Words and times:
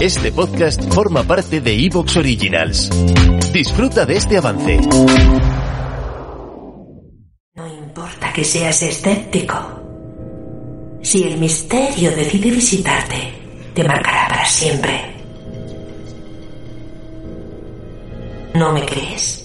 Este 0.00 0.32
podcast 0.32 0.82
forma 0.92 1.22
parte 1.22 1.60
de 1.60 1.72
Evox 1.86 2.16
Originals. 2.16 2.90
Disfruta 3.52 4.04
de 4.04 4.16
este 4.16 4.36
avance. 4.36 4.80
No 7.54 7.66
importa 7.66 8.32
que 8.32 8.44
seas 8.44 8.82
escéptico. 8.82 9.54
Si 11.02 11.22
el 11.22 11.38
misterio 11.38 12.10
decide 12.10 12.50
visitarte, 12.50 13.16
te 13.72 13.84
marcará 13.84 14.26
para 14.28 14.44
siempre. 14.44 15.00
¿No 18.54 18.72
me 18.72 18.84
crees? 18.84 19.44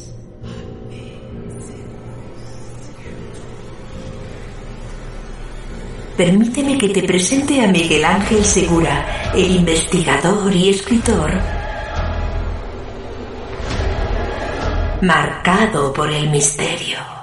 Permíteme 6.19 6.77
que 6.77 6.89
te 6.89 7.03
presente 7.03 7.61
a 7.61 7.67
Miguel 7.67 8.03
Ángel 8.03 8.43
Segura, 8.43 9.18
el 9.33 9.55
investigador 9.57 10.55
y 10.55 10.69
escritor 10.69 11.31
marcado 15.01 15.93
por 15.93 16.11
el 16.11 16.29
misterio. 16.29 17.18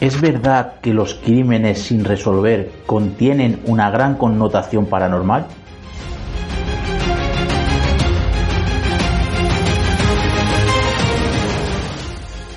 ¿Es 0.00 0.20
verdad 0.20 0.80
que 0.82 0.92
los 0.92 1.14
crímenes 1.14 1.78
sin 1.80 2.04
resolver 2.04 2.70
contienen 2.84 3.60
una 3.64 3.90
gran 3.90 4.16
connotación 4.16 4.86
paranormal? 4.86 5.46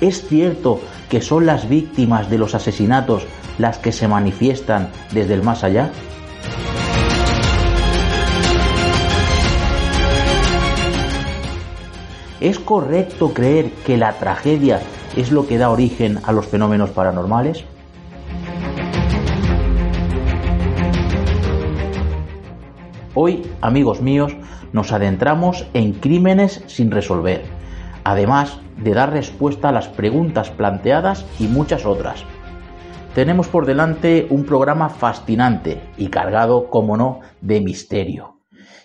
¿Es 0.00 0.26
cierto 0.28 0.80
que 1.08 1.20
son 1.20 1.46
las 1.46 1.68
víctimas 1.68 2.28
de 2.28 2.38
los 2.38 2.54
asesinatos 2.54 3.24
las 3.58 3.78
que 3.78 3.92
se 3.92 4.08
manifiestan 4.08 4.90
desde 5.12 5.34
el 5.34 5.42
más 5.42 5.64
allá? 5.64 5.90
¿Es 12.40 12.58
correcto 12.58 13.32
creer 13.32 13.70
que 13.84 13.96
la 13.96 14.12
tragedia 14.12 14.80
es 15.18 15.32
lo 15.32 15.48
que 15.48 15.58
da 15.58 15.70
origen 15.70 16.20
a 16.22 16.30
los 16.30 16.46
fenómenos 16.46 16.90
paranormales? 16.90 17.64
Hoy, 23.14 23.42
amigos 23.60 24.00
míos, 24.00 24.36
nos 24.72 24.92
adentramos 24.92 25.66
en 25.74 25.94
crímenes 25.94 26.62
sin 26.68 26.92
resolver, 26.92 27.42
además 28.04 28.60
de 28.76 28.94
dar 28.94 29.12
respuesta 29.12 29.70
a 29.70 29.72
las 29.72 29.88
preguntas 29.88 30.50
planteadas 30.50 31.26
y 31.40 31.48
muchas 31.48 31.84
otras. 31.84 32.22
Tenemos 33.16 33.48
por 33.48 33.66
delante 33.66 34.28
un 34.30 34.44
programa 34.44 34.88
fascinante 34.88 35.82
y 35.96 36.10
cargado, 36.10 36.70
como 36.70 36.96
no, 36.96 37.22
de 37.40 37.60
misterio. 37.60 38.36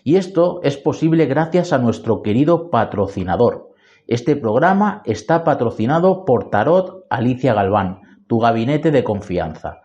Y 0.04 0.16
esto 0.16 0.62
es 0.64 0.78
posible 0.78 1.28
gracias 1.28 1.74
a 1.74 1.78
nuestro 1.78 2.24
querido 2.24 2.72
patrocinador. 2.72 3.73
Este 4.08 4.36
programa 4.36 5.02
está 5.06 5.44
patrocinado 5.46 6.26
por 6.26 6.50
Tarot 6.50 7.06
Alicia 7.10 7.54
Galván, 7.54 8.02
tu 8.28 8.40
gabinete 8.40 8.92
de 8.92 9.04
confianza. 9.04 9.82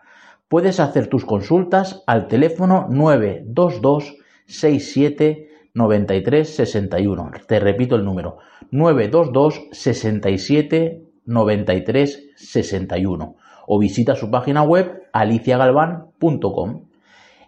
Puedes 0.49 0.79
hacer 0.79 1.07
tus 1.07 1.23
consultas 1.23 2.03
al 2.05 2.27
teléfono 2.27 2.87
922 2.89 4.17
67 4.45 5.47
93 5.73 6.55
61. 6.55 7.31
Te 7.47 7.59
repito 7.59 7.95
el 7.95 8.03
número 8.03 8.39
922 8.71 9.67
67 9.71 11.03
93 11.25 12.29
61 12.35 13.35
o 13.67 13.79
visita 13.79 14.15
su 14.15 14.29
página 14.29 14.63
web 14.63 15.03
aliciagalván.com. 15.13 16.88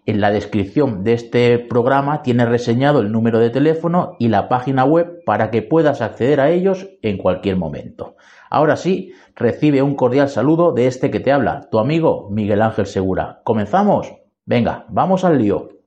En 0.07 0.19
la 0.19 0.31
descripción 0.31 1.03
de 1.03 1.13
este 1.13 1.59
programa 1.59 2.23
tiene 2.23 2.45
reseñado 2.45 3.01
el 3.01 3.11
número 3.11 3.37
de 3.37 3.51
teléfono 3.51 4.15
y 4.17 4.29
la 4.29 4.49
página 4.49 4.83
web 4.83 5.23
para 5.25 5.51
que 5.51 5.61
puedas 5.61 6.01
acceder 6.01 6.39
a 6.39 6.49
ellos 6.49 6.89
en 7.03 7.17
cualquier 7.17 7.55
momento. 7.55 8.15
Ahora 8.49 8.77
sí, 8.77 9.13
recibe 9.35 9.83
un 9.83 9.95
cordial 9.95 10.27
saludo 10.27 10.71
de 10.71 10.87
este 10.87 11.11
que 11.11 11.19
te 11.19 11.31
habla, 11.31 11.69
tu 11.69 11.77
amigo 11.77 12.29
Miguel 12.31 12.63
Ángel 12.63 12.87
Segura. 12.87 13.41
¿Comenzamos? 13.43 14.11
Venga, 14.45 14.85
vamos 14.89 15.23
al 15.23 15.37
lío. 15.37 15.80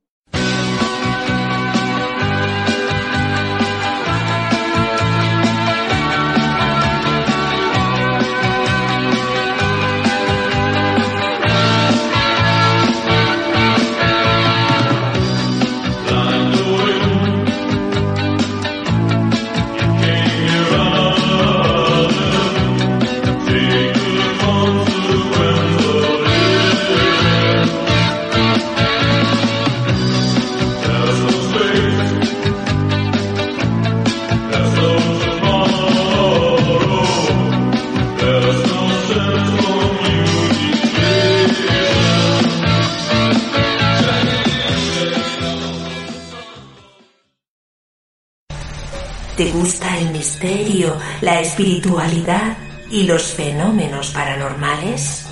¿Te 49.37 49.51
gusta 49.51 49.99
el 49.99 50.11
misterio, 50.11 50.97
la 51.21 51.41
espiritualidad 51.41 52.57
y 52.89 53.03
los 53.03 53.33
fenómenos 53.33 54.11
paranormales? 54.11 55.27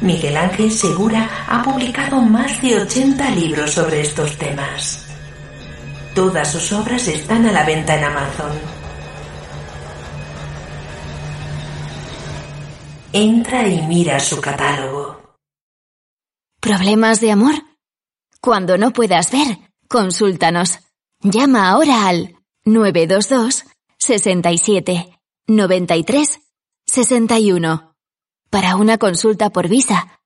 Miguel 0.00 0.38
Ángel 0.38 0.72
Segura 0.72 1.28
ha 1.46 1.62
publicado 1.62 2.22
más 2.22 2.62
de 2.62 2.80
80 2.80 3.30
libros 3.32 3.72
sobre 3.72 4.00
estos 4.00 4.38
temas. 4.38 5.06
Todas 6.14 6.50
sus 6.50 6.72
obras 6.72 7.06
están 7.06 7.44
a 7.44 7.52
la 7.52 7.66
venta 7.66 7.96
en 7.96 8.04
Amazon. 8.04 8.52
Entra 13.12 13.68
y 13.68 13.82
mira 13.82 14.18
su 14.20 14.40
catálogo. 14.40 15.36
¿Problemas 16.60 17.20
de 17.20 17.30
amor? 17.30 17.54
Cuando 18.40 18.78
no 18.78 18.90
puedas 18.92 19.30
ver, 19.30 19.58
consúltanos. 19.86 20.78
Llama 21.20 21.68
ahora 21.68 22.06
al 22.06 22.36
922 22.64 23.64
67 23.98 25.18
93 25.48 26.40
61 26.86 27.96
para 28.50 28.76
una 28.76 28.98
consulta 28.98 29.50
por 29.50 29.68
visa. 29.68 30.20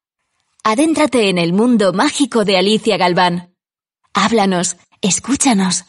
Adéntrate 0.62 1.30
en 1.30 1.38
el 1.38 1.54
mundo 1.54 1.94
mágico 1.94 2.44
de 2.44 2.58
Alicia 2.58 2.98
Galván. 2.98 3.54
Háblanos, 4.12 4.76
escúchanos. 5.00 5.86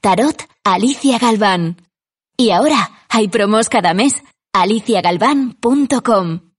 Tarot 0.00 0.44
Alicia 0.62 1.18
Galván. 1.18 1.88
Y 2.36 2.50
ahora 2.50 3.06
hay 3.08 3.26
promos 3.28 3.68
cada 3.68 3.92
mes. 3.92 4.22
aliciagalván.com 4.52 6.53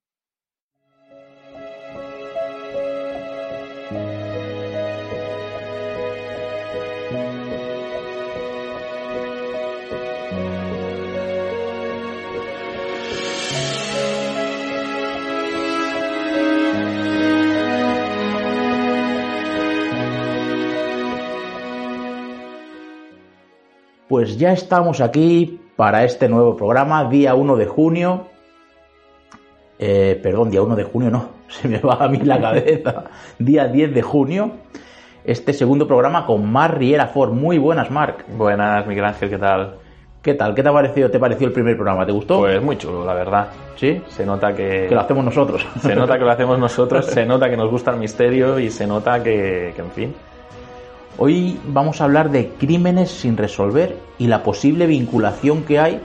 Pues 24.08 24.38
ya 24.38 24.52
estamos 24.52 25.02
aquí 25.02 25.60
para 25.76 26.04
este 26.04 26.30
nuevo 26.30 26.56
programa, 26.56 27.10
día 27.10 27.34
1 27.34 27.56
de 27.56 27.66
junio. 27.66 28.28
Eh, 29.80 30.20
perdón, 30.22 30.52
día 30.52 30.62
1 30.62 30.76
de 30.76 30.84
junio 30.84 31.10
no, 31.10 31.30
se 31.48 31.68
me 31.68 31.80
va 31.80 31.96
a 31.96 32.08
mí 32.08 32.20
la 32.20 32.40
cabeza. 32.40 33.06
día 33.40 33.68
10 33.68 33.96
de 33.96 34.02
junio. 34.04 34.52
Este 35.24 35.54
segundo 35.54 35.88
programa 35.88 36.28
con 36.28 36.52
Mar 36.52 36.78
Riera 36.78 37.08
Ford. 37.08 37.32
Muy 37.32 37.58
buenas, 37.58 37.90
Marc. 37.90 38.26
Buenas, 38.38 38.86
Miguel 38.86 39.06
Ángel, 39.06 39.28
¿qué 39.28 39.40
tal? 39.40 39.78
¿Qué 40.22 40.36
tal? 40.36 40.54
¿Qué 40.54 40.62
te 40.62 40.70
ha 40.70 40.74
parecido, 40.74 41.10
te 41.10 41.18
pareció 41.18 41.48
el 41.48 41.54
primer 41.54 41.76
programa? 41.76 42.06
¿Te 42.06 42.12
gustó? 42.12 42.40
Pues 42.40 42.62
muy 42.62 42.78
chulo, 42.78 43.04
la 43.04 43.16
verdad. 43.16 43.48
¿Sí? 43.76 44.04
Se 44.08 44.24
nota 44.24 44.54
que... 44.54 44.86
Que 44.88 44.94
lo 44.94 45.02
hacemos 45.02 45.26
nosotros. 45.26 45.66
Se 45.82 45.96
nota 45.96 46.20
que 46.20 46.26
lo 46.26 46.32
hacemos 46.32 46.60
nosotros, 46.68 47.08
se 47.08 47.26
nota 47.26 47.50
que 47.50 47.58
nos 47.58 47.72
gusta 47.72 47.90
el 47.90 47.98
misterio 47.98 48.60
y 48.60 48.70
se 48.70 48.86
nota 48.86 49.24
que, 49.24 49.74
que 49.76 49.82
en 49.82 49.92
fin, 49.92 50.16
Hoy 51.18 51.58
vamos 51.68 52.02
a 52.02 52.04
hablar 52.04 52.30
de 52.30 52.50
crímenes 52.50 53.10
sin 53.10 53.38
resolver 53.38 53.98
y 54.18 54.28
la 54.28 54.44
posible 54.44 54.86
vinculación 54.86 55.64
que 55.64 55.80
hay 55.80 56.02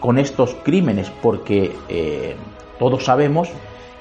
con 0.00 0.18
estos 0.18 0.56
crímenes, 0.62 1.12
porque 1.20 1.72
eh, 1.90 2.36
todos 2.78 3.04
sabemos 3.04 3.50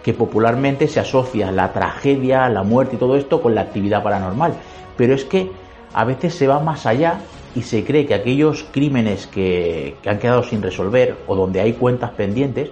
que 0.01 0.13
popularmente 0.13 0.87
se 0.87 1.01
asocia 1.01 1.51
la 1.51 1.73
tragedia, 1.73 2.47
la 2.47 2.63
muerte 2.63 2.95
y 2.95 2.99
todo 2.99 3.17
esto 3.17 3.41
con 3.41 3.53
la 3.53 3.61
actividad 3.61 4.01
paranormal. 4.01 4.53
Pero 4.95 5.13
es 5.13 5.25
que 5.25 5.51
a 5.93 6.05
veces 6.05 6.35
se 6.35 6.47
va 6.47 6.61
más 6.61 6.85
allá 6.85 7.19
y 7.53 7.63
se 7.63 7.83
cree 7.83 8.05
que 8.05 8.13
aquellos 8.13 8.65
crímenes 8.71 9.27
que, 9.27 9.97
que 10.01 10.09
han 10.09 10.19
quedado 10.19 10.43
sin 10.43 10.61
resolver 10.61 11.17
o 11.27 11.35
donde 11.35 11.59
hay 11.59 11.73
cuentas 11.73 12.11
pendientes, 12.11 12.69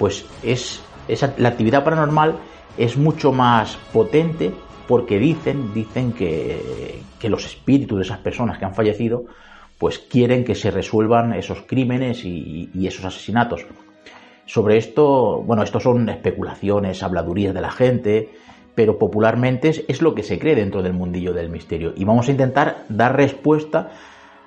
pues 0.00 0.26
es, 0.42 0.80
esa, 1.06 1.32
la 1.38 1.50
actividad 1.50 1.84
paranormal 1.84 2.38
es 2.76 2.96
mucho 2.96 3.30
más 3.30 3.76
potente 3.92 4.52
porque 4.86 5.18
dicen, 5.18 5.72
dicen 5.72 6.12
que, 6.12 7.02
que, 7.18 7.28
los 7.28 7.44
espíritus 7.46 7.98
de 7.98 8.04
esas 8.04 8.18
personas 8.18 8.58
que 8.58 8.64
han 8.64 8.74
fallecido, 8.74 9.24
pues 9.78 9.98
quieren 9.98 10.44
que 10.44 10.54
se 10.54 10.70
resuelvan 10.70 11.32
esos 11.32 11.62
crímenes 11.62 12.24
y, 12.24 12.70
y 12.74 12.86
esos 12.86 13.04
asesinatos. 13.04 13.66
Sobre 14.46 14.76
esto, 14.76 15.42
bueno, 15.42 15.62
esto 15.62 15.80
son 15.80 16.08
especulaciones, 16.08 17.02
habladurías 17.02 17.54
de 17.54 17.60
la 17.60 17.70
gente, 17.70 18.28
pero 18.74 18.98
popularmente 18.98 19.68
es, 19.68 19.84
es 19.88 20.02
lo 20.02 20.14
que 20.14 20.22
se 20.22 20.38
cree 20.38 20.54
dentro 20.54 20.82
del 20.82 20.92
mundillo 20.92 21.32
del 21.32 21.48
misterio. 21.48 21.94
Y 21.96 22.04
vamos 22.04 22.28
a 22.28 22.32
intentar 22.32 22.84
dar 22.88 23.16
respuesta 23.16 23.90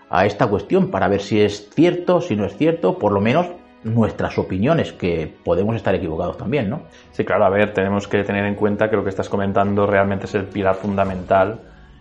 a 0.10 0.25
esta 0.25 0.48
cuestión 0.48 0.92
para 0.92 1.07
ver 1.07 1.22
si 1.22 1.42
es 1.42 1.69
cierto, 1.74 2.22
si 2.22 2.36
no 2.36 2.45
es 2.45 2.56
cierto, 2.56 2.98
por 2.98 3.12
lo 3.12 3.22
menos 3.22 3.48
nuestras 3.83 4.38
opiniones, 4.38 4.91
que 4.94 5.31
podemos 5.44 5.75
estar 5.75 5.94
equivocados 5.95 6.38
también, 6.38 6.69
¿no? 6.69 6.81
Sí, 7.12 7.24
claro, 7.24 7.45
a 7.45 7.50
ver, 7.50 7.74
tenemos 7.74 8.07
que 8.07 8.24
tener 8.24 8.45
en 8.45 8.56
cuenta 8.56 8.89
que 8.89 8.95
lo 8.95 9.03
que 9.03 9.09
estás 9.09 9.29
comentando 9.29 9.85
realmente 9.85 10.25
es 10.25 10.35
el 10.35 10.45
pilar 10.45 10.75
fundamental 10.75 11.59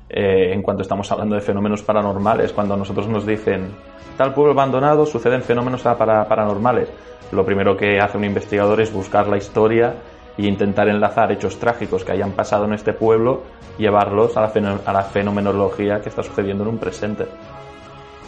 eh, 0.08 0.52
en 0.52 0.62
cuanto 0.62 0.82
estamos 0.82 1.10
hablando 1.10 1.34
de 1.34 1.40
fenómenos 1.40 1.82
paranormales. 1.82 2.52
Cuando 2.52 2.76
nosotros 2.76 3.08
nos 3.08 3.26
dicen 3.26 3.68
tal 4.16 4.32
pueblo 4.32 4.52
abandonado 4.52 5.04
suceden 5.04 5.42
fenómenos 5.42 5.82
para, 5.82 6.26
paranormales, 6.26 6.88
lo 7.32 7.44
primero 7.44 7.76
que 7.76 7.98
hace 8.00 8.16
un 8.16 8.24
investigador 8.24 8.80
es 8.80 8.92
buscar 8.92 9.28
la 9.28 9.36
historia 9.36 9.94
e 10.38 10.46
intentar 10.46 10.88
enlazar 10.88 11.32
hechos 11.32 11.58
trágicos 11.58 12.04
que 12.04 12.12
hayan 12.12 12.32
pasado 12.32 12.66
en 12.66 12.74
este 12.74 12.92
pueblo, 12.92 13.42
llevarlos 13.78 14.36
a 14.36 14.44
a 14.44 14.92
la 14.92 15.02
fenomenología 15.02 16.00
que 16.00 16.08
está 16.08 16.22
sucediendo 16.22 16.62
en 16.64 16.70
un 16.70 16.78
presente. 16.78 17.26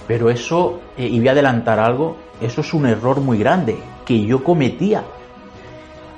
Pero 0.08 0.30
eso, 0.30 0.80
eh, 0.96 1.06
y 1.06 1.18
voy 1.18 1.28
a 1.28 1.32
adelantar 1.32 1.78
algo, 1.78 2.16
eso 2.40 2.62
es 2.62 2.74
un 2.74 2.86
error 2.86 3.20
muy 3.20 3.38
grande 3.38 3.76
que 4.06 4.24
yo 4.24 4.42
cometía. 4.42 5.04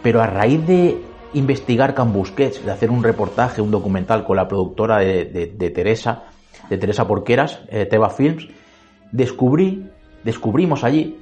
Pero 0.03 0.23
a 0.23 0.27
raíz 0.27 0.65
de 0.67 1.03
investigar 1.35 1.95
Can 1.95 2.13
Busquets, 2.13 2.65
de 2.65 2.71
hacer 2.71 2.91
un 2.91 3.03
reportaje, 3.03 3.61
un 3.61 3.71
documental 3.71 4.25
con 4.25 4.37
la 4.37 4.49
productora 4.49 4.99
de, 4.99 5.73
Teresa, 5.75 6.25
de 6.71 6.79
Teresa 6.79 7.07
Porqueras, 7.07 7.61
eh, 7.69 7.85
Teba 7.85 8.11
Films, 8.11 8.47
descubrí, 9.11 9.87
descubrimos 10.25 10.85
allí 10.85 11.19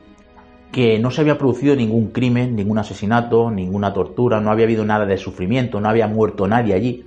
que 0.70 0.98
no 0.98 1.10
se 1.10 1.22
había 1.22 1.38
producido 1.38 1.74
ningún 1.74 2.08
crimen, 2.08 2.54
ningún 2.54 2.78
asesinato, 2.78 3.50
ninguna 3.50 3.94
tortura, 3.94 4.40
no 4.40 4.50
había 4.50 4.66
habido 4.66 4.84
nada 4.84 5.06
de 5.06 5.16
sufrimiento, 5.16 5.80
no 5.80 5.88
había 5.88 6.06
muerto 6.06 6.46
nadie 6.46 6.74
allí. 6.74 7.06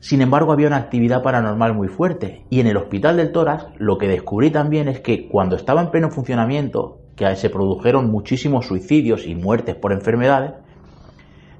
Sin 0.00 0.22
embargo, 0.22 0.52
había 0.52 0.68
una 0.68 0.76
actividad 0.76 1.22
paranormal 1.22 1.74
muy 1.74 1.88
fuerte. 1.88 2.44
Y 2.50 2.60
en 2.60 2.68
el 2.68 2.76
hospital 2.76 3.16
del 3.16 3.32
tórax 3.32 3.66
lo 3.78 3.98
que 3.98 4.06
descubrí 4.06 4.50
también 4.50 4.88
es 4.88 5.00
que 5.00 5.28
cuando 5.28 5.56
estaba 5.56 5.80
en 5.82 5.90
pleno 5.90 6.10
funcionamiento, 6.10 7.00
que 7.16 7.34
se 7.34 7.50
produjeron 7.50 8.10
muchísimos 8.10 8.66
suicidios 8.66 9.26
y 9.26 9.34
muertes 9.34 9.74
por 9.74 9.92
enfermedades, 9.92 10.52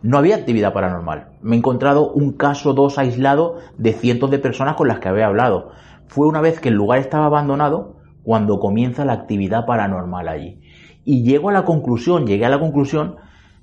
no 0.02 0.18
había 0.18 0.36
actividad 0.36 0.72
paranormal. 0.72 1.30
Me 1.42 1.56
he 1.56 1.58
encontrado 1.58 2.12
un 2.12 2.32
caso, 2.32 2.74
dos 2.74 2.98
aislado 2.98 3.56
de 3.76 3.92
cientos 3.92 4.30
de 4.30 4.38
personas 4.38 4.76
con 4.76 4.86
las 4.86 5.00
que 5.00 5.08
había 5.08 5.26
hablado. 5.26 5.72
Fue 6.06 6.28
una 6.28 6.40
vez 6.40 6.60
que 6.60 6.68
el 6.68 6.76
lugar 6.76 7.00
estaba 7.00 7.26
abandonado 7.26 7.96
cuando 8.22 8.60
comienza 8.60 9.04
la 9.04 9.14
actividad 9.14 9.66
paranormal 9.66 10.28
allí. 10.28 10.60
Y 11.04 11.24
llego 11.24 11.48
a 11.48 11.52
la 11.52 11.64
conclusión, 11.64 12.26
llegué 12.26 12.46
a 12.46 12.50
la 12.50 12.60
conclusión 12.60 13.16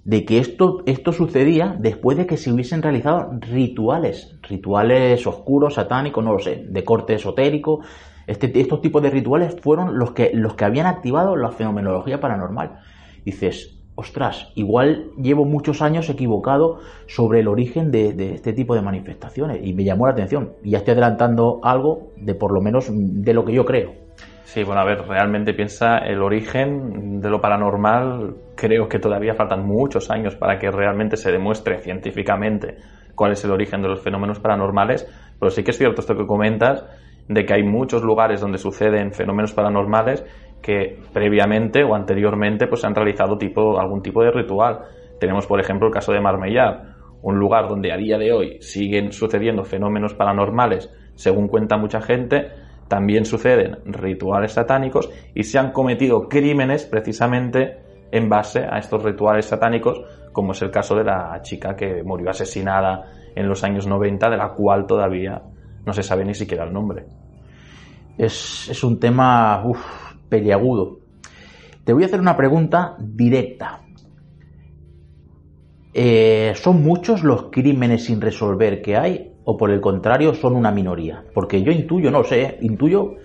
de 0.05 0.23
que 0.23 0.37
esto, 0.37 0.83
esto 0.85 1.11
sucedía 1.11 1.75
después 1.79 2.15
de 2.15 2.27
que 2.27 2.37
se 2.37 2.51
hubiesen 2.53 2.83
realizado 2.83 3.31
rituales, 3.41 4.37
rituales 4.43 5.25
oscuros, 5.25 5.73
satánicos, 5.73 6.23
no 6.23 6.33
lo 6.33 6.39
sé, 6.39 6.63
de 6.69 6.83
corte 6.83 7.15
esotérico. 7.15 7.81
Este, 8.27 8.51
estos 8.59 8.81
tipos 8.81 9.01
de 9.01 9.09
rituales 9.09 9.59
fueron 9.59 9.97
los 9.97 10.11
que, 10.11 10.29
los 10.33 10.53
que 10.53 10.63
habían 10.63 10.85
activado 10.85 11.35
la 11.35 11.51
fenomenología 11.51 12.19
paranormal. 12.19 12.79
Dices, 13.25 13.74
ostras, 13.95 14.51
igual 14.55 15.11
llevo 15.17 15.45
muchos 15.45 15.81
años 15.81 16.09
equivocado 16.09 16.79
sobre 17.07 17.39
el 17.39 17.47
origen 17.47 17.91
de, 17.91 18.33
este 18.33 18.53
tipo 18.53 18.75
de 18.75 18.81
manifestaciones 18.81 19.65
y 19.65 19.73
me 19.73 19.83
llamó 19.83 20.05
la 20.05 20.13
atención. 20.13 20.53
Y 20.63 20.71
ya 20.71 20.79
estoy 20.79 20.93
adelantando 20.93 21.59
algo 21.63 22.11
de 22.17 22.35
por 22.35 22.53
lo 22.53 22.61
menos 22.61 22.89
de 22.91 23.33
lo 23.33 23.45
que 23.45 23.53
yo 23.53 23.65
creo. 23.65 23.93
Sí, 24.43 24.63
bueno, 24.63 24.81
a 24.81 24.85
ver, 24.85 25.01
realmente 25.07 25.53
piensa 25.53 25.97
el 25.97 26.21
origen 26.21 27.19
de 27.19 27.29
lo 27.29 27.41
paranormal. 27.41 28.35
Creo 28.55 28.87
que 28.87 28.99
todavía 28.99 29.33
faltan 29.33 29.65
muchos 29.65 30.11
años 30.11 30.35
para 30.35 30.59
que 30.59 30.69
realmente 30.71 31.17
se 31.17 31.31
demuestre 31.31 31.79
científicamente 31.79 32.77
cuál 33.15 33.31
es 33.31 33.43
el 33.43 33.51
origen 33.51 33.81
de 33.81 33.89
los 33.89 34.01
fenómenos 34.01 34.39
paranormales. 34.39 35.07
Pero 35.39 35.49
sí 35.49 35.63
que 35.63 35.71
es 35.71 35.77
cierto 35.77 36.01
esto 36.01 36.15
que 36.15 36.27
comentas, 36.27 36.85
de 37.27 37.45
que 37.45 37.53
hay 37.53 37.63
muchos 37.63 38.03
lugares 38.03 38.41
donde 38.41 38.57
suceden 38.57 39.11
fenómenos 39.11 39.53
paranormales 39.53 40.23
que 40.65 40.97
previamente 41.13 41.83
o 41.83 41.93
anteriormente 41.93 42.65
pues 42.65 42.83
han 42.85 42.95
realizado 42.95 43.37
tipo, 43.37 43.79
algún 43.79 44.01
tipo 44.01 44.23
de 44.23 44.31
ritual. 44.31 44.79
Tenemos, 45.19 45.45
por 45.45 45.59
ejemplo, 45.59 45.85
el 45.85 45.93
caso 45.93 46.11
de 46.11 46.19
Marmellar, 46.19 46.95
un 47.21 47.37
lugar 47.37 47.69
donde 47.69 47.93
a 47.93 47.97
día 47.97 48.17
de 48.17 48.33
hoy 48.33 48.57
siguen 48.61 49.11
sucediendo 49.11 49.63
fenómenos 49.63 50.15
paranormales, 50.15 50.91
según 51.13 51.49
cuenta 51.49 51.77
mucha 51.77 52.01
gente, 52.01 52.47
también 52.87 53.25
suceden 53.25 53.77
rituales 53.85 54.53
satánicos 54.53 55.11
y 55.35 55.43
se 55.43 55.59
han 55.59 55.71
cometido 55.71 56.27
crímenes 56.27 56.85
precisamente 56.85 57.77
en 58.11 58.27
base 58.27 58.65
a 58.67 58.79
estos 58.79 59.03
rituales 59.03 59.45
satánicos, 59.45 60.01
como 60.31 60.53
es 60.53 60.61
el 60.63 60.71
caso 60.71 60.95
de 60.95 61.03
la 61.03 61.39
chica 61.43 61.75
que 61.75 62.01
murió 62.03 62.31
asesinada 62.31 63.03
en 63.35 63.47
los 63.47 63.63
años 63.63 63.85
90, 63.85 64.31
de 64.31 64.37
la 64.37 64.49
cual 64.53 64.87
todavía 64.87 65.43
no 65.85 65.93
se 65.93 66.01
sabe 66.01 66.25
ni 66.25 66.33
siquiera 66.33 66.63
el 66.63 66.73
nombre. 66.73 67.05
Es, 68.17 68.67
es 68.67 68.83
un 68.83 68.99
tema 68.99 69.61
peliagudo. 70.35 70.99
Te 71.83 71.93
voy 71.93 72.03
a 72.03 72.05
hacer 72.07 72.19
una 72.19 72.35
pregunta 72.35 72.95
directa. 72.99 73.81
Eh, 75.93 76.51
¿Son 76.55 76.83
muchos 76.83 77.23
los 77.23 77.43
crímenes 77.51 78.05
sin 78.05 78.19
resolver 78.19 78.81
que 78.81 78.97
hay 78.97 79.31
o 79.45 79.55
por 79.55 79.71
el 79.71 79.79
contrario 79.79 80.33
son 80.33 80.55
una 80.55 80.71
minoría? 80.71 81.23
Porque 81.33 81.61
yo 81.61 81.71
intuyo, 81.71 82.11
no 82.11 82.23
sé, 82.23 82.57
intuyo 82.61 83.15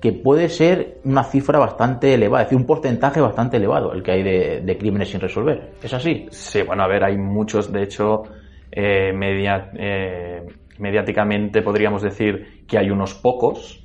que 0.00 0.12
puede 0.12 0.48
ser 0.48 1.00
una 1.04 1.24
cifra 1.24 1.58
bastante 1.58 2.14
elevada, 2.14 2.44
es 2.44 2.46
decir, 2.48 2.58
un 2.58 2.66
porcentaje 2.66 3.20
bastante 3.20 3.56
elevado 3.56 3.92
el 3.92 4.02
que 4.02 4.12
hay 4.12 4.22
de, 4.22 4.78
crímenes 4.78 5.10
sin 5.10 5.20
resolver. 5.20 5.72
¿Es 5.82 5.92
así? 5.92 6.26
Sí, 6.30 6.62
bueno, 6.62 6.84
a 6.84 6.88
ver, 6.88 7.04
hay 7.04 7.18
muchos, 7.18 7.70
de 7.72 7.82
hecho, 7.82 8.22
eh, 8.70 9.12
eh, 9.12 10.46
mediáticamente 10.78 11.62
podríamos 11.62 12.00
decir 12.00 12.64
que 12.66 12.78
hay 12.78 12.90
unos 12.90 13.14
pocos, 13.14 13.84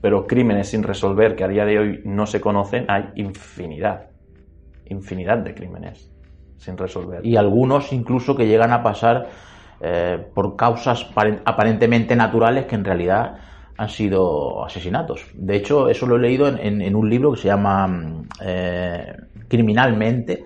pero 0.00 0.26
crímenes 0.26 0.68
sin 0.68 0.82
resolver 0.82 1.36
que 1.36 1.44
a 1.44 1.48
día 1.48 1.64
de 1.64 1.78
hoy 1.78 2.00
no 2.04 2.26
se 2.26 2.40
conocen, 2.40 2.86
hay 2.88 3.10
infinidad, 3.16 4.10
infinidad 4.86 5.38
de 5.38 5.54
crímenes 5.54 6.10
sin 6.56 6.76
resolver. 6.76 7.24
Y 7.24 7.36
algunos 7.36 7.92
incluso 7.92 8.36
que 8.36 8.46
llegan 8.46 8.72
a 8.72 8.82
pasar 8.82 9.28
eh, 9.80 10.18
por 10.34 10.56
causas 10.56 11.06
aparentemente 11.44 12.14
naturales 12.14 12.66
que 12.66 12.74
en 12.74 12.84
realidad 12.84 13.38
han 13.78 13.88
sido 13.88 14.62
asesinatos. 14.62 15.24
De 15.32 15.56
hecho, 15.56 15.88
eso 15.88 16.06
lo 16.06 16.16
he 16.16 16.20
leído 16.20 16.48
en, 16.48 16.94
un 16.94 17.08
libro 17.08 17.32
que 17.32 17.40
se 17.40 17.48
llama 17.48 18.22
eh, 18.44 19.16
Criminalmente, 19.48 20.44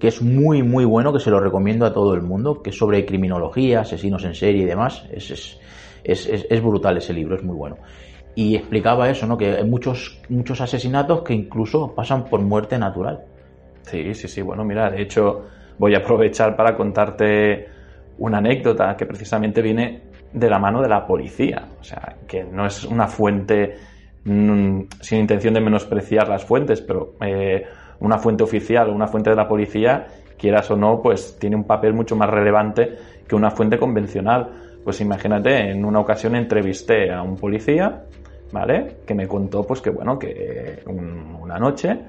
que 0.00 0.08
es 0.08 0.20
muy, 0.20 0.64
muy 0.64 0.84
bueno, 0.84 1.12
que 1.12 1.20
se 1.20 1.30
lo 1.30 1.38
recomiendo 1.38 1.86
a 1.86 1.92
todo 1.92 2.12
el 2.14 2.22
mundo, 2.22 2.60
que 2.60 2.70
es 2.70 2.76
sobre 2.76 3.06
criminología, 3.06 3.80
asesinos 3.82 4.24
en 4.24 4.34
serie 4.34 4.64
y 4.64 4.66
demás. 4.66 5.06
Es, 5.12 5.30
es, 5.30 5.60
es, 6.02 6.46
es 6.50 6.60
brutal 6.60 6.96
ese 6.96 7.12
libro, 7.12 7.36
es 7.36 7.44
muy 7.44 7.54
bueno. 7.54 7.76
Y 8.34 8.56
explicaba 8.56 9.10
eso, 9.10 9.26
¿no? 9.26 9.36
Que 9.36 9.56
hay 9.56 9.64
muchos, 9.64 10.20
muchos 10.28 10.60
asesinatos 10.60 11.22
que 11.22 11.34
incluso 11.34 11.94
pasan 11.94 12.24
por 12.24 12.40
muerte 12.40 12.78
natural. 12.78 13.20
Sí, 13.82 14.14
sí, 14.14 14.28
sí. 14.28 14.42
Bueno, 14.42 14.64
mira, 14.64 14.90
de 14.90 15.02
hecho, 15.02 15.46
voy 15.78 15.94
a 15.94 15.98
aprovechar 15.98 16.56
para 16.56 16.74
contarte 16.76 17.66
una 18.18 18.38
anécdota 18.38 18.96
que 18.96 19.06
precisamente 19.06 19.60
viene 19.60 20.02
de 20.32 20.48
la 20.48 20.58
mano 20.58 20.80
de 20.80 20.88
la 20.88 21.06
policía. 21.06 21.68
O 21.80 21.84
sea, 21.84 22.16
que 22.26 22.44
no 22.44 22.66
es 22.66 22.84
una 22.84 23.06
fuente 23.06 23.76
mm, 24.24 24.80
sin 25.00 25.18
intención 25.18 25.54
de 25.54 25.60
menospreciar 25.60 26.28
las 26.28 26.44
fuentes, 26.44 26.80
pero 26.80 27.14
eh, 27.20 27.64
una 28.00 28.18
fuente 28.18 28.42
oficial 28.42 28.88
o 28.88 28.94
una 28.94 29.06
fuente 29.06 29.30
de 29.30 29.36
la 29.36 29.46
policía, 29.46 30.06
quieras 30.38 30.70
o 30.70 30.76
no, 30.76 31.00
pues 31.02 31.36
tiene 31.38 31.56
un 31.56 31.64
papel 31.64 31.94
mucho 31.94 32.16
más 32.16 32.30
relevante 32.30 32.96
que 33.28 33.36
una 33.36 33.50
fuente 33.50 33.78
convencional. 33.78 34.71
Pues 34.84 35.00
imagínate, 35.00 35.70
en 35.70 35.84
una 35.84 36.00
ocasión 36.00 36.34
entrevisté 36.34 37.12
a 37.12 37.22
un 37.22 37.36
policía, 37.36 38.04
¿vale? 38.52 38.98
Que 39.06 39.14
me 39.14 39.28
contó, 39.28 39.62
pues 39.62 39.80
que 39.80 39.90
bueno, 39.90 40.18
que 40.18 40.82
una 40.86 41.58
noche 41.58 42.00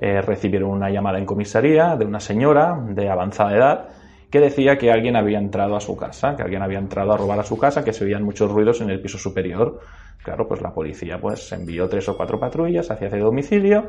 eh, 0.00 0.20
recibieron 0.22 0.70
una 0.70 0.90
llamada 0.90 1.18
en 1.18 1.26
comisaría 1.26 1.96
de 1.96 2.04
una 2.04 2.20
señora 2.20 2.78
de 2.88 3.08
avanzada 3.08 3.56
edad 3.56 3.88
que 4.30 4.40
decía 4.40 4.76
que 4.76 4.90
alguien 4.90 5.14
había 5.14 5.38
entrado 5.38 5.76
a 5.76 5.80
su 5.80 5.96
casa, 5.96 6.34
que 6.34 6.42
alguien 6.42 6.60
había 6.60 6.78
entrado 6.78 7.12
a 7.12 7.16
robar 7.16 7.38
a 7.38 7.44
su 7.44 7.56
casa, 7.56 7.84
que 7.84 7.92
se 7.92 8.04
oían 8.04 8.24
muchos 8.24 8.50
ruidos 8.50 8.80
en 8.80 8.90
el 8.90 9.00
piso 9.00 9.16
superior. 9.16 9.78
Claro, 10.24 10.48
pues 10.48 10.60
la 10.60 10.72
policía 10.72 11.18
pues 11.20 11.52
envió 11.52 11.88
tres 11.88 12.08
o 12.08 12.16
cuatro 12.16 12.40
patrullas 12.40 12.90
hacia 12.90 13.06
ese 13.06 13.18
domicilio 13.18 13.86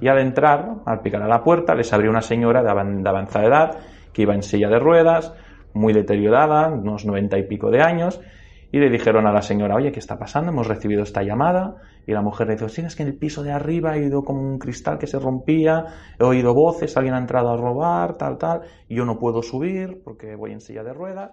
y 0.00 0.06
al 0.06 0.20
entrar, 0.20 0.74
al 0.86 1.00
picar 1.00 1.22
a 1.22 1.26
la 1.26 1.42
puerta, 1.42 1.74
les 1.74 1.92
abrió 1.92 2.10
una 2.10 2.22
señora 2.22 2.62
de 2.62 2.70
avanzada 3.08 3.46
edad 3.46 3.78
que 4.12 4.22
iba 4.22 4.34
en 4.34 4.42
silla 4.42 4.68
de 4.68 4.78
ruedas, 4.78 5.34
muy 5.74 5.92
deteriorada, 5.92 6.68
unos 6.68 7.04
noventa 7.04 7.38
y 7.38 7.46
pico 7.46 7.70
de 7.70 7.82
años, 7.82 8.20
y 8.70 8.78
le 8.78 8.90
dijeron 8.90 9.26
a 9.26 9.32
la 9.32 9.42
señora, 9.42 9.76
oye, 9.76 9.92
¿qué 9.92 9.98
está 9.98 10.18
pasando? 10.18 10.50
Hemos 10.50 10.66
recibido 10.66 11.02
esta 11.02 11.22
llamada 11.22 11.76
y 12.06 12.12
la 12.12 12.22
mujer 12.22 12.48
le 12.48 12.54
dijo, 12.54 12.68
sí, 12.68 12.82
es 12.82 12.96
que 12.96 13.02
en 13.02 13.08
el 13.08 13.16
piso 13.16 13.42
de 13.42 13.52
arriba 13.52 13.96
he 13.96 14.00
oído 14.00 14.22
como 14.24 14.40
un 14.40 14.58
cristal 14.58 14.98
que 14.98 15.06
se 15.06 15.18
rompía, 15.18 15.86
he 16.18 16.24
oído 16.24 16.54
voces, 16.54 16.96
alguien 16.96 17.14
ha 17.14 17.18
entrado 17.18 17.50
a 17.50 17.56
robar, 17.56 18.16
tal, 18.16 18.36
tal, 18.36 18.62
y 18.88 18.96
yo 18.96 19.04
no 19.04 19.18
puedo 19.18 19.42
subir 19.42 20.02
porque 20.04 20.34
voy 20.36 20.52
en 20.52 20.60
silla 20.60 20.82
de 20.82 20.92
ruedas. 20.92 21.32